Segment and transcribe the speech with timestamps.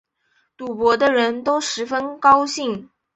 [0.57, 2.89] 赌博的人都十分高兴